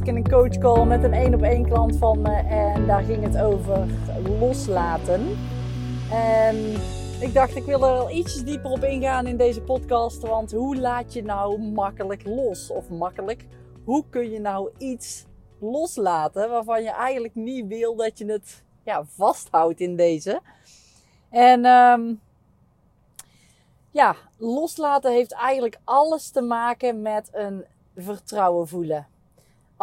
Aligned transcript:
ik 0.00 0.06
in 0.06 0.16
een 0.16 0.28
coachcall 0.28 0.84
met 0.84 1.02
een 1.04 1.12
één 1.12 1.34
op 1.34 1.42
één 1.42 1.66
klant 1.66 1.96
van 1.96 2.20
me. 2.20 2.34
En 2.36 2.86
daar 2.86 3.02
ging 3.02 3.22
het 3.22 3.38
over 3.38 3.86
loslaten. 4.38 5.36
En 6.10 6.56
ik 7.20 7.34
dacht, 7.34 7.56
ik 7.56 7.64
wil 7.64 7.86
er 7.86 7.92
wel 7.92 8.10
ietsjes 8.10 8.44
dieper 8.44 8.70
op 8.70 8.84
ingaan 8.84 9.26
in 9.26 9.36
deze 9.36 9.60
podcast. 9.60 10.20
Want 10.22 10.52
hoe 10.52 10.76
laat 10.76 11.12
je 11.12 11.22
nou 11.22 11.60
makkelijk 11.62 12.26
los? 12.26 12.70
Of 12.70 12.90
makkelijk, 12.90 13.46
hoe 13.84 14.04
kun 14.10 14.30
je 14.30 14.40
nou 14.40 14.70
iets 14.78 15.24
loslaten 15.60 16.50
waarvan 16.50 16.82
je 16.82 16.90
eigenlijk 16.90 17.34
niet 17.34 17.66
wil 17.66 17.96
dat 17.96 18.18
je 18.18 18.26
het 18.26 18.62
ja, 18.84 19.04
vasthoudt 19.04 19.80
in 19.80 19.96
deze? 19.96 20.40
En 21.30 21.64
um, 21.64 22.20
ja, 23.90 24.16
loslaten 24.38 25.12
heeft 25.12 25.32
eigenlijk 25.32 25.78
alles 25.84 26.30
te 26.30 26.42
maken 26.42 27.02
met 27.02 27.28
een 27.32 27.64
vertrouwen 27.96 28.68
voelen. 28.68 29.06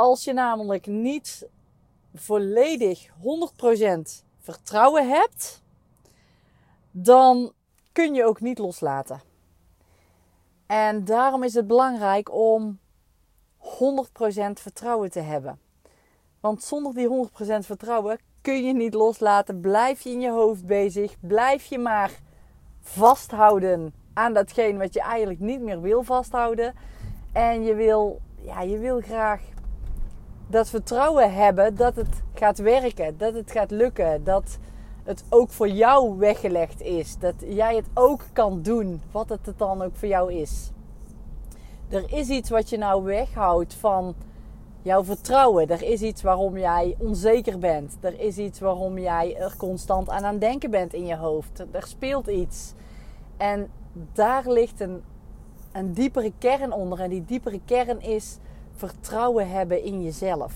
Als 0.02 0.24
je 0.24 0.34
namelijk 0.34 0.86
niet 0.86 1.48
volledig 2.14 3.08
100% 3.08 3.12
vertrouwen 4.40 5.10
hebt, 5.10 5.64
dan 6.92 7.52
kun 7.92 8.14
je 8.14 8.26
ook 8.26 8.42
niet 8.42 8.58
loslaten. 8.58 9.22
En 10.66 11.06
daarom 11.06 11.44
is 11.44 11.54
het 11.54 11.68
belangrijk 11.68 12.34
om 12.34 12.80
100% 13.60 13.64
vertrouwen 14.54 15.12
te 15.12 15.20
hebben. 15.20 15.60
Want 16.40 16.64
zonder 16.64 16.94
die 16.94 17.30
100% 17.30 17.66
vertrouwen 17.66 18.20
kun 18.42 18.64
je 18.64 18.74
niet 18.74 18.94
loslaten. 18.94 19.60
Blijf 19.60 20.02
je 20.02 20.10
in 20.10 20.22
je 20.22 20.32
hoofd 20.32 20.66
bezig. 20.66 21.16
Blijf 21.20 21.66
je 21.66 21.80
maar 21.80 22.12
vasthouden 22.80 23.94
aan 24.14 24.34
datgene 24.34 24.78
wat 24.78 24.94
je 24.94 25.02
eigenlijk 25.02 25.40
niet 25.40 25.62
meer 25.62 25.82
wil 25.82 26.04
vasthouden. 26.04 26.74
En 27.34 27.64
je 27.64 27.76
wil, 27.76 28.22
ja, 28.42 28.62
je 28.62 28.78
wil 28.78 29.02
graag 29.02 29.42
dat 30.52 30.70
vertrouwen 30.70 31.34
hebben 31.34 31.76
dat 31.76 31.96
het 31.96 32.22
gaat 32.34 32.58
werken, 32.58 33.18
dat 33.18 33.34
het 33.34 33.52
gaat 33.52 33.72
lukken, 33.72 34.24
dat 34.24 34.58
het 35.04 35.24
ook 35.30 35.50
voor 35.50 35.70
jou 35.70 36.18
weggelegd 36.18 36.82
is, 36.82 37.18
dat 37.18 37.36
jij 37.48 37.76
het 37.76 37.88
ook 37.94 38.26
kan 38.34 38.62
doen, 38.62 39.02
wat 39.12 39.30
het 39.30 39.54
dan 39.58 39.82
ook 39.82 39.96
voor 39.96 40.08
jou 40.08 40.34
is. 40.34 40.72
Er 41.90 42.14
is 42.14 42.30
iets 42.30 42.50
wat 42.50 42.70
je 42.70 42.78
nou 42.78 43.04
weghoudt 43.04 43.74
van 43.74 44.16
jouw 44.82 45.04
vertrouwen. 45.04 45.70
Er 45.70 45.82
is 45.82 46.02
iets 46.02 46.22
waarom 46.22 46.58
jij 46.58 46.96
onzeker 46.98 47.60
bent. 47.60 47.98
Er 48.02 48.20
is 48.20 48.38
iets 48.38 48.60
waarom 48.60 49.00
jij 49.00 49.36
er 49.38 49.54
constant 49.58 50.10
aan 50.10 50.24
aan 50.24 50.40
denken 50.40 50.72
bent 50.72 50.94
in 50.94 51.06
je 51.06 51.16
hoofd. 51.16 51.66
Er 51.72 51.88
speelt 51.88 52.28
iets. 52.28 52.74
En 53.38 53.70
daar 54.14 54.52
ligt 54.52 54.80
een, 54.80 55.04
een 55.72 55.94
diepere 55.94 56.32
kern 56.38 56.72
onder. 56.72 57.00
En 57.00 57.10
die 57.10 57.26
diepere 57.26 57.60
kern 57.66 58.02
is 58.02 58.38
vertrouwen 58.76 59.50
hebben 59.50 59.84
in 59.84 60.04
jezelf. 60.04 60.54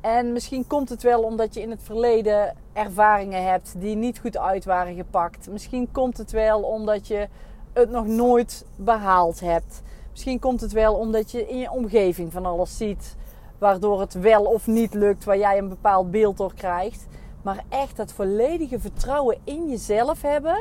En 0.00 0.32
misschien 0.32 0.66
komt 0.66 0.88
het 0.88 1.02
wel 1.02 1.22
omdat 1.22 1.54
je 1.54 1.60
in 1.60 1.70
het 1.70 1.82
verleden 1.82 2.56
ervaringen 2.72 3.44
hebt 3.44 3.74
die 3.78 3.96
niet 3.96 4.18
goed 4.18 4.38
uit 4.38 4.64
waren 4.64 4.94
gepakt. 4.94 5.48
Misschien 5.50 5.88
komt 5.92 6.18
het 6.18 6.30
wel 6.30 6.62
omdat 6.62 7.06
je 7.06 7.28
het 7.72 7.90
nog 7.90 8.06
nooit 8.06 8.64
behaald 8.76 9.40
hebt. 9.40 9.82
Misschien 10.10 10.38
komt 10.38 10.60
het 10.60 10.72
wel 10.72 10.94
omdat 10.94 11.30
je 11.30 11.48
in 11.48 11.58
je 11.58 11.70
omgeving 11.70 12.32
van 12.32 12.46
alles 12.46 12.76
ziet 12.76 13.16
waardoor 13.58 14.00
het 14.00 14.14
wel 14.14 14.44
of 14.44 14.66
niet 14.66 14.94
lukt, 14.94 15.24
waar 15.24 15.38
jij 15.38 15.58
een 15.58 15.68
bepaald 15.68 16.10
beeld 16.10 16.36
door 16.36 16.54
krijgt. 16.54 17.06
Maar 17.42 17.64
echt 17.68 17.96
dat 17.96 18.12
volledige 18.12 18.80
vertrouwen 18.80 19.38
in 19.44 19.68
jezelf 19.68 20.22
hebben 20.22 20.58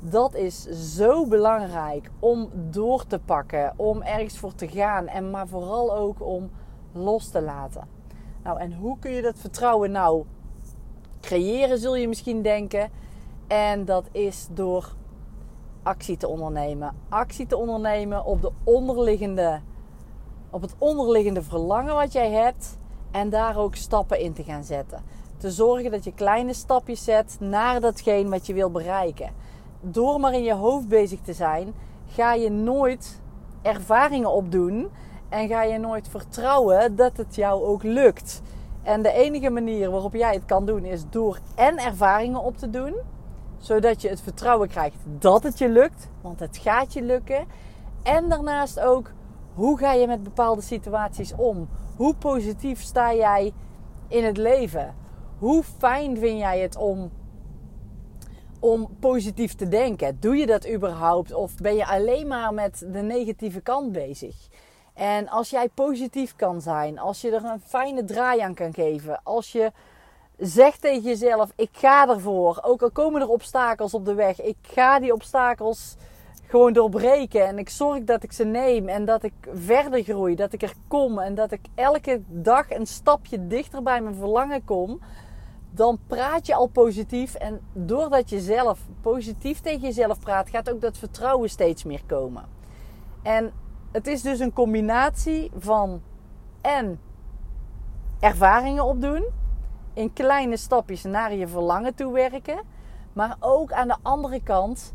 dat 0.00 0.34
is 0.34 0.62
zo 0.96 1.26
belangrijk 1.26 2.10
om 2.18 2.48
door 2.52 3.06
te 3.06 3.18
pakken, 3.18 3.72
om 3.76 4.02
ergens 4.02 4.38
voor 4.38 4.54
te 4.54 4.68
gaan 4.68 5.06
en 5.06 5.30
maar 5.30 5.48
vooral 5.48 5.94
ook 5.94 6.22
om 6.22 6.50
los 6.92 7.28
te 7.28 7.42
laten. 7.42 7.88
Nou, 8.42 8.60
en 8.60 8.72
hoe 8.72 8.98
kun 8.98 9.10
je 9.10 9.22
dat 9.22 9.38
vertrouwen 9.38 9.90
nou 9.90 10.24
creëren, 11.20 11.78
zul 11.78 11.96
je 11.96 12.08
misschien 12.08 12.42
denken. 12.42 12.90
En 13.46 13.84
dat 13.84 14.04
is 14.12 14.48
door 14.50 14.94
actie 15.82 16.16
te 16.16 16.28
ondernemen. 16.28 16.94
Actie 17.08 17.46
te 17.46 17.56
ondernemen 17.56 18.24
op, 18.24 18.42
de 18.42 18.50
onderliggende, 18.64 19.60
op 20.50 20.62
het 20.62 20.74
onderliggende 20.78 21.42
verlangen 21.42 21.94
wat 21.94 22.12
jij 22.12 22.30
hebt 22.30 22.78
en 23.10 23.30
daar 23.30 23.56
ook 23.56 23.74
stappen 23.74 24.20
in 24.20 24.32
te 24.32 24.42
gaan 24.42 24.64
zetten. 24.64 25.02
Te 25.36 25.50
zorgen 25.50 25.90
dat 25.90 26.04
je 26.04 26.12
kleine 26.12 26.52
stapjes 26.52 27.04
zet 27.04 27.36
naar 27.40 27.80
datgene 27.80 28.28
wat 28.28 28.46
je 28.46 28.54
wil 28.54 28.70
bereiken 28.70 29.32
door 29.80 30.20
maar 30.20 30.32
in 30.32 30.42
je 30.42 30.54
hoofd 30.54 30.88
bezig 30.88 31.20
te 31.20 31.32
zijn, 31.32 31.74
ga 32.06 32.34
je 32.34 32.50
nooit 32.50 33.20
ervaringen 33.62 34.32
opdoen 34.32 34.88
en 35.28 35.48
ga 35.48 35.62
je 35.62 35.78
nooit 35.78 36.08
vertrouwen 36.08 36.96
dat 36.96 37.16
het 37.16 37.34
jou 37.34 37.64
ook 37.64 37.82
lukt. 37.82 38.42
En 38.82 39.02
de 39.02 39.12
enige 39.12 39.50
manier 39.50 39.90
waarop 39.90 40.12
jij 40.12 40.34
het 40.34 40.44
kan 40.44 40.66
doen 40.66 40.84
is 40.84 41.02
door 41.10 41.38
en 41.54 41.78
ervaringen 41.78 42.42
op 42.42 42.56
te 42.56 42.70
doen, 42.70 42.94
zodat 43.58 44.02
je 44.02 44.08
het 44.08 44.20
vertrouwen 44.20 44.68
krijgt 44.68 44.96
dat 45.18 45.42
het 45.42 45.58
je 45.58 45.68
lukt, 45.68 46.08
want 46.20 46.40
het 46.40 46.56
gaat 46.56 46.92
je 46.92 47.02
lukken. 47.02 47.46
En 48.02 48.28
daarnaast 48.28 48.80
ook, 48.80 49.10
hoe 49.54 49.78
ga 49.78 49.92
je 49.92 50.06
met 50.06 50.22
bepaalde 50.22 50.62
situaties 50.62 51.34
om? 51.36 51.68
Hoe 51.96 52.14
positief 52.14 52.82
sta 52.82 53.14
jij 53.14 53.52
in 54.08 54.24
het 54.24 54.36
leven? 54.36 54.94
Hoe 55.38 55.62
fijn 55.62 56.16
vind 56.16 56.38
jij 56.38 56.58
het 56.60 56.76
om 56.76 57.10
om 58.58 58.88
positief 59.00 59.54
te 59.54 59.68
denken. 59.68 60.16
Doe 60.20 60.36
je 60.36 60.46
dat 60.46 60.68
überhaupt? 60.68 61.34
Of 61.34 61.54
ben 61.54 61.74
je 61.74 61.86
alleen 61.86 62.26
maar 62.26 62.54
met 62.54 62.86
de 62.92 63.02
negatieve 63.02 63.60
kant 63.60 63.92
bezig? 63.92 64.36
En 64.94 65.28
als 65.28 65.50
jij 65.50 65.68
positief 65.68 66.36
kan 66.36 66.60
zijn, 66.60 66.98
als 66.98 67.20
je 67.20 67.30
er 67.30 67.44
een 67.44 67.60
fijne 67.60 68.04
draai 68.04 68.40
aan 68.40 68.54
kan 68.54 68.74
geven, 68.74 69.20
als 69.22 69.52
je 69.52 69.72
zegt 70.36 70.80
tegen 70.80 71.02
jezelf: 71.02 71.52
Ik 71.56 71.70
ga 71.72 72.08
ervoor, 72.08 72.58
ook 72.62 72.82
al 72.82 72.90
komen 72.90 73.20
er 73.20 73.28
obstakels 73.28 73.94
op 73.94 74.04
de 74.04 74.14
weg, 74.14 74.42
ik 74.42 74.56
ga 74.62 75.00
die 75.00 75.12
obstakels 75.12 75.96
gewoon 76.46 76.72
doorbreken 76.72 77.46
en 77.46 77.58
ik 77.58 77.68
zorg 77.68 78.04
dat 78.04 78.22
ik 78.22 78.32
ze 78.32 78.44
neem 78.44 78.88
en 78.88 79.04
dat 79.04 79.22
ik 79.22 79.32
verder 79.52 80.02
groei, 80.02 80.34
dat 80.34 80.52
ik 80.52 80.62
er 80.62 80.74
kom 80.88 81.18
en 81.18 81.34
dat 81.34 81.52
ik 81.52 81.60
elke 81.74 82.20
dag 82.28 82.70
een 82.70 82.86
stapje 82.86 83.46
dichter 83.46 83.82
bij 83.82 84.00
mijn 84.00 84.14
verlangen 84.14 84.64
kom 84.64 85.00
dan 85.70 85.98
praat 86.06 86.46
je 86.46 86.54
al 86.54 86.66
positief. 86.66 87.34
En 87.34 87.60
doordat 87.72 88.30
je 88.30 88.40
zelf 88.40 88.80
positief 89.00 89.60
tegen 89.60 89.80
jezelf 89.80 90.18
praat, 90.18 90.48
gaat 90.48 90.70
ook 90.70 90.80
dat 90.80 90.98
vertrouwen 90.98 91.50
steeds 91.50 91.84
meer 91.84 92.02
komen. 92.06 92.44
En 93.22 93.52
het 93.92 94.06
is 94.06 94.22
dus 94.22 94.38
een 94.38 94.52
combinatie 94.52 95.50
van 95.58 96.02
en 96.60 97.00
ervaringen 98.20 98.84
opdoen, 98.84 99.26
in 99.94 100.12
kleine 100.12 100.56
stapjes 100.56 101.02
naar 101.02 101.34
je 101.34 101.48
verlangen 101.48 101.94
toe 101.94 102.12
werken, 102.12 102.60
maar 103.12 103.36
ook 103.40 103.72
aan 103.72 103.88
de 103.88 103.96
andere 104.02 104.42
kant 104.42 104.94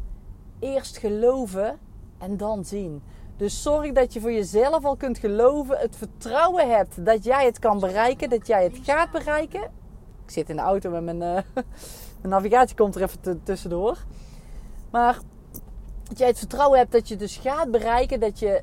eerst 0.59 0.97
geloven 0.97 1.79
en 2.17 2.37
dan 2.37 2.65
zien. 2.65 3.03
Dus 3.37 3.61
zorg 3.61 3.91
dat 3.91 4.13
je 4.13 4.19
voor 4.21 4.31
jezelf 4.31 4.85
al 4.85 4.95
kunt 4.95 5.17
geloven, 5.17 5.77
het 5.77 5.95
vertrouwen 5.95 6.69
hebt 6.69 7.05
dat 7.05 7.23
jij 7.23 7.45
het 7.45 7.59
kan 7.59 7.79
bereiken, 7.79 8.29
dat 8.29 8.47
jij 8.47 8.63
het 8.63 8.79
gaat 8.83 9.11
bereiken 9.11 9.71
ik 10.25 10.31
zit 10.31 10.49
in 10.49 10.55
de 10.55 10.61
auto 10.61 10.89
met 10.89 11.03
mijn, 11.03 11.17
mijn 12.21 12.29
navigatie 12.29 12.75
komt 12.75 12.95
er 12.95 13.01
even 13.01 13.41
tussendoor. 13.43 13.97
Maar 14.91 15.19
dat 16.03 16.17
jij 16.17 16.27
het 16.27 16.37
vertrouwen 16.37 16.79
hebt 16.79 16.91
dat 16.91 17.07
je 17.07 17.15
dus 17.15 17.37
gaat 17.37 17.71
bereiken 17.71 18.19
dat 18.19 18.39
je 18.39 18.61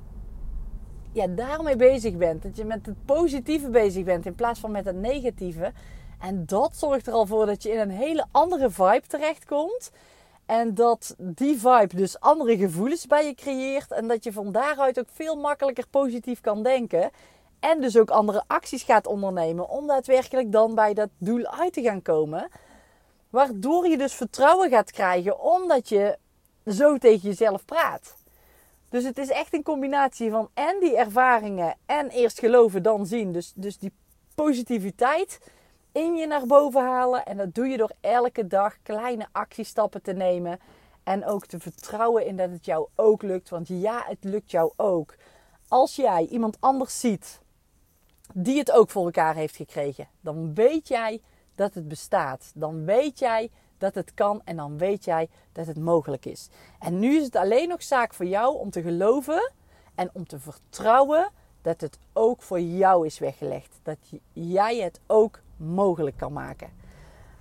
ja, 1.13 1.27
daarmee 1.27 1.77
bezig 1.77 2.17
bent. 2.17 2.43
Dat 2.43 2.57
je 2.57 2.65
met 2.65 2.87
het 2.87 3.05
positieve 3.05 3.71
bezig 3.71 4.05
bent 4.05 4.27
in 4.27 4.35
plaats 4.35 4.61
van 4.61 4.71
met 4.71 4.85
het 4.85 4.97
negatieve. 4.97 5.73
En 6.19 6.47
dat 6.47 6.77
zorgt 6.77 7.07
er 7.07 7.13
al 7.13 7.27
voor 7.27 7.47
dat 7.47 7.63
je 7.63 7.71
in 7.71 7.79
een 7.79 7.91
hele 7.91 8.27
andere 8.31 8.71
vibe 8.71 9.07
terechtkomt. 9.07 9.91
En 10.47 10.75
dat 10.75 11.15
die 11.19 11.59
vibe 11.59 11.97
dus 11.97 12.21
andere 12.21 12.57
gevoelens 12.57 13.07
bij 13.07 13.27
je 13.27 13.35
creëert. 13.35 13.93
En 13.93 14.09
dat 14.09 14.25
je 14.25 14.33
van 14.33 14.53
daaruit 14.53 14.99
ook 14.99 15.09
veel 15.13 15.37
makkelijker 15.37 15.87
positief 15.91 16.41
kan 16.41 16.63
denken. 16.63 17.11
En 17.61 17.81
dus 17.81 17.97
ook 17.97 18.11
andere 18.11 18.43
acties 18.47 18.83
gaat 18.83 19.07
ondernemen 19.07 19.69
om 19.69 19.87
daadwerkelijk 19.87 20.53
dan 20.53 20.75
bij 20.75 20.95
dat 20.95 21.09
doel 21.19 21.47
uit 21.47 21.73
te 21.73 21.83
gaan 21.83 22.03
komen. 22.03 22.49
Waardoor 23.31 23.89
je 23.89 23.99
dus 23.99 24.15
vertrouwen 24.15 24.71
gaat 24.71 24.91
krijgen 24.91 25.41
omdat 25.41 25.89
je 25.89 26.19
zo 26.67 26.99
tegen 26.99 27.29
jezelf 27.29 27.65
praat. 27.65 28.17
Dus 28.89 29.05
het 29.05 29.19
is 29.19 29.29
echt 29.29 29.55
een 29.55 29.63
combinatie 29.63 30.31
van 30.31 30.49
en 30.55 30.77
die 30.81 30.97
ervaringen 30.97 31.75
en 31.87 32.09
eerst 32.09 32.39
geloven 32.39 32.83
dan 32.83 33.07
zien. 33.07 33.33
Dus, 33.33 33.53
dus 33.55 33.79
die 33.79 33.93
positiviteit 34.35 35.41
in 35.93 36.17
je 36.17 36.27
naar 36.27 36.47
boven 36.47 36.83
halen. 36.83 37.25
En 37.25 37.37
dat 37.37 37.55
doe 37.55 37.67
je 37.67 37.77
door 37.77 37.93
elke 38.01 38.47
dag 38.47 38.77
kleine 38.83 39.27
actiestappen 39.33 40.03
te 40.03 40.13
nemen. 40.13 40.59
En 41.03 41.27
ook 41.27 41.47
te 41.47 41.61
vertrouwen 41.61 42.27
in 42.27 42.37
dat 42.37 42.51
het 42.51 42.65
jou 42.65 42.89
ook 42.95 43.23
lukt. 43.23 43.49
Want 43.49 43.69
ja, 43.69 44.03
het 44.07 44.25
lukt 44.25 44.51
jou 44.51 44.73
ook. 44.77 45.15
Als 45.69 45.97
jij 45.97 46.27
iemand 46.27 46.57
anders 46.61 47.01
ziet 47.01 47.41
die 48.35 48.59
het 48.59 48.73
ook 48.73 48.91
voor 48.91 49.05
elkaar 49.05 49.35
heeft 49.35 49.57
gekregen. 49.57 50.09
Dan 50.21 50.55
weet 50.55 50.89
jij 50.89 51.21
dat 51.55 51.75
het 51.75 51.89
bestaat. 51.89 52.53
Dan 52.55 52.85
weet 52.85 53.19
jij 53.19 53.51
dat 53.79 53.95
het 53.95 54.15
kan 54.15 54.41
en 54.45 54.57
dan 54.57 54.79
weet 54.79 55.05
jij 55.05 55.29
dat 55.53 55.67
het 55.67 55.79
mogelijk 55.79 56.27
is. 56.27 56.49
En 56.79 56.99
nu 56.99 57.17
is 57.17 57.25
het 57.25 57.37
alleen 57.37 57.69
nog 57.69 57.83
zaak 57.83 58.15
voor 58.15 58.27
jou 58.27 58.59
om 58.59 58.71
te 58.71 58.83
geloven 58.83 59.53
en 59.95 60.11
om 60.13 60.27
te 60.27 60.39
vertrouwen 60.39 61.31
dat 61.63 61.81
het 61.81 61.99
ook 62.13 62.43
voor 62.43 62.61
jou 62.61 63.07
is 63.07 63.19
weggelegd. 63.19 63.79
Dat 63.83 63.99
jij 64.33 64.77
het 64.77 65.01
ook 65.07 65.41
mogelijk 65.57 66.17
kan 66.17 66.33
maken. 66.33 66.71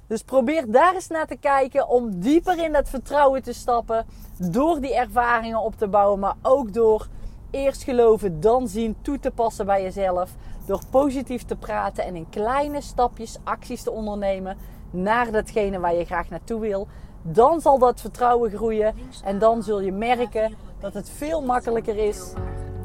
Dus 0.07 0.23
probeer 0.23 0.71
daar 0.71 0.93
eens 0.93 1.07
naar 1.07 1.27
te 1.27 1.35
kijken 1.35 1.87
om 1.87 2.19
dieper 2.19 2.63
in 2.63 2.71
dat 2.73 2.89
vertrouwen 2.89 3.43
te 3.43 3.53
stappen. 3.53 4.05
Door 4.37 4.79
die 4.79 4.95
ervaringen 4.95 5.61
op 5.61 5.75
te 5.75 5.87
bouwen, 5.87 6.19
maar 6.19 6.35
ook 6.41 6.73
door 6.73 7.07
eerst 7.51 7.83
geloven, 7.83 8.39
dan 8.39 8.67
zien, 8.67 8.95
toe 9.01 9.19
te 9.19 9.31
passen 9.31 9.65
bij 9.65 9.81
jezelf. 9.81 10.35
Door 10.69 10.81
positief 10.89 11.43
te 11.43 11.55
praten 11.55 12.05
en 12.05 12.15
in 12.15 12.29
kleine 12.29 12.81
stapjes 12.81 13.37
acties 13.43 13.83
te 13.83 13.91
ondernemen 13.91 14.57
naar 14.89 15.31
datgene 15.31 15.79
waar 15.79 15.95
je 15.95 16.05
graag 16.05 16.29
naartoe 16.29 16.59
wil. 16.59 16.87
Dan 17.21 17.61
zal 17.61 17.79
dat 17.79 18.01
vertrouwen 18.01 18.51
groeien 18.51 18.93
en 19.23 19.39
dan 19.39 19.63
zul 19.63 19.81
je 19.81 19.91
merken 19.91 20.53
dat 20.79 20.93
het 20.93 21.09
veel 21.09 21.41
makkelijker 21.41 21.97
is 21.97 22.33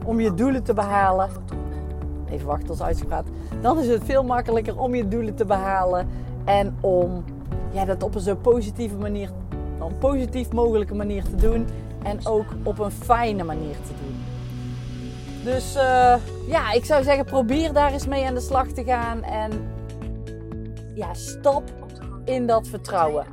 om 0.05 0.21
je 0.21 0.35
doelen 0.35 0.63
te 0.63 0.75
behalen. 0.75 1.31
Even 2.31 2.47
wachten 2.47 2.69
als 2.69 2.83
uitgepraat. 2.83 3.27
Dan 3.61 3.79
is 3.79 3.89
het 3.89 4.05
veel 4.05 4.25
makkelijker 4.25 4.79
om 4.79 4.95
je 4.95 5.09
doelen 5.09 5.35
te 5.35 5.45
behalen 5.45 6.09
en 6.45 6.77
om 6.81 7.25
ja, 7.73 7.85
dat 7.85 8.03
op 8.03 8.15
een 8.15 8.21
zo 8.21 8.37
positieve 8.37 8.97
manier, 8.97 9.31
een 9.81 9.99
positief 9.99 10.53
mogelijke 10.53 10.95
manier 10.95 11.25
te 11.25 11.37
doen 11.37 11.67
en 12.03 12.27
ook 12.27 12.47
op 12.63 12.79
een 12.79 12.91
fijne 12.91 13.45
manier 13.45 13.75
te 13.75 13.93
doen. 14.03 14.34
Dus 15.45 15.77
uh, 15.77 16.15
ja, 16.47 16.73
ik 16.73 16.85
zou 16.85 17.03
zeggen, 17.03 17.25
probeer 17.25 17.73
daar 17.73 17.93
eens 17.93 18.07
mee 18.07 18.27
aan 18.27 18.35
de 18.35 18.41
slag 18.41 18.67
te 18.67 18.85
gaan. 18.85 19.23
En 19.23 19.51
ja, 20.95 21.15
stap 21.15 21.63
in 22.25 22.47
dat 22.47 22.69
vertrouwen. 22.69 23.27